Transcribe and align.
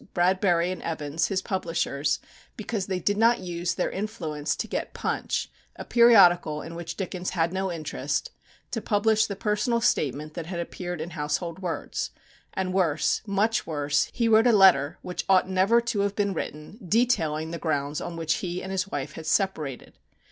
Bradbury 0.15 0.71
and 0.71 0.81
Evans, 0.81 1.27
his 1.27 1.43
publishers, 1.43 2.19
because 2.57 2.87
they 2.87 2.97
did 2.97 3.17
not 3.17 3.37
use 3.41 3.75
their 3.75 3.91
influence 3.91 4.55
to 4.55 4.67
get 4.67 4.95
Punch, 4.95 5.51
a 5.75 5.85
periodical 5.85 6.63
in 6.63 6.73
which 6.73 6.97
Dickens 6.97 7.29
had 7.37 7.53
no 7.53 7.71
interest, 7.71 8.31
to 8.71 8.81
publish 8.81 9.27
the 9.27 9.35
personal 9.35 9.79
statement 9.79 10.33
that 10.33 10.47
had 10.47 10.59
appeared 10.59 11.01
in 11.01 11.11
Household 11.11 11.59
Words; 11.59 12.09
and 12.55 12.73
worse, 12.73 13.21
much 13.27 13.67
worse, 13.67 14.09
he 14.11 14.27
wrote 14.27 14.47
a 14.47 14.51
letter, 14.51 14.97
which 15.03 15.23
ought 15.29 15.47
never 15.47 15.79
to 15.79 15.99
have 15.99 16.15
been 16.15 16.33
written, 16.33 16.79
detailing 16.83 17.51
the 17.51 17.59
grounds 17.59 18.01
on 18.01 18.15
which 18.17 18.37
he 18.37 18.63
and 18.63 18.71
his 18.71 18.87
wife 18.87 19.11
had 19.13 19.27
separated. 19.27 19.93